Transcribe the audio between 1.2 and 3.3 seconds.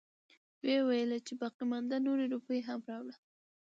چې باقيمانده نورې روپۍ هم راوړه.